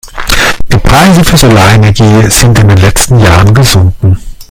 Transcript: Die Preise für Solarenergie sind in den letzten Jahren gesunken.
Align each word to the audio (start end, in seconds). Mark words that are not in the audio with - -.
Die 0.71 0.79
Preise 0.79 1.23
für 1.23 1.37
Solarenergie 1.37 2.27
sind 2.31 2.57
in 2.57 2.69
den 2.69 2.77
letzten 2.79 3.19
Jahren 3.19 3.53
gesunken. 3.53 4.17